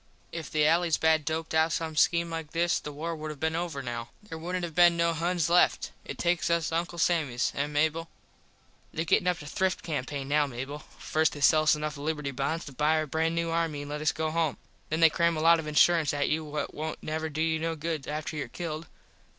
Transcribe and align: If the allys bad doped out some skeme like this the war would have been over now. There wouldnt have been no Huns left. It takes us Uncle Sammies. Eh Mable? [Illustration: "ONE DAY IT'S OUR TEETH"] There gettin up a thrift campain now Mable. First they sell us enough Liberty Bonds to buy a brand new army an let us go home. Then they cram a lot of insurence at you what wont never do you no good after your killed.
If 0.31 0.49
the 0.49 0.65
allys 0.65 0.97
bad 0.99 1.25
doped 1.25 1.53
out 1.53 1.71
some 1.71 1.95
skeme 1.95 2.31
like 2.31 2.53
this 2.53 2.79
the 2.79 2.91
war 2.91 3.15
would 3.15 3.29
have 3.29 3.39
been 3.39 3.55
over 3.55 3.83
now. 3.83 4.09
There 4.23 4.35
wouldnt 4.39 4.63
have 4.63 4.73
been 4.73 4.97
no 4.97 5.13
Huns 5.13 5.47
left. 5.47 5.91
It 6.03 6.17
takes 6.17 6.49
us 6.49 6.71
Uncle 6.71 6.97
Sammies. 6.97 7.51
Eh 7.53 7.67
Mable? 7.67 8.09
[Illustration: 8.91 8.95
"ONE 8.95 8.95
DAY 8.95 8.95
IT'S 8.95 8.95
OUR 8.95 8.97
TEETH"] 8.97 8.97
There 8.97 9.05
gettin 9.05 9.27
up 9.27 9.41
a 9.43 9.45
thrift 9.45 9.83
campain 9.83 10.25
now 10.27 10.47
Mable. 10.47 10.79
First 10.97 11.33
they 11.33 11.39
sell 11.39 11.61
us 11.61 11.75
enough 11.75 11.97
Liberty 11.97 12.31
Bonds 12.31 12.65
to 12.65 12.71
buy 12.71 12.95
a 12.95 13.05
brand 13.05 13.35
new 13.35 13.51
army 13.51 13.83
an 13.83 13.89
let 13.89 14.01
us 14.01 14.11
go 14.11 14.31
home. 14.31 14.57
Then 14.89 15.01
they 15.01 15.09
cram 15.11 15.37
a 15.37 15.39
lot 15.39 15.59
of 15.59 15.67
insurence 15.67 16.15
at 16.15 16.29
you 16.29 16.45
what 16.45 16.73
wont 16.73 16.97
never 17.03 17.29
do 17.29 17.43
you 17.43 17.59
no 17.59 17.75
good 17.75 18.07
after 18.07 18.35
your 18.35 18.47
killed. 18.47 18.87